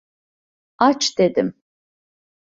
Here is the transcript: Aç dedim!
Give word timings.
Aç 0.77 1.17
dedim! 1.17 1.53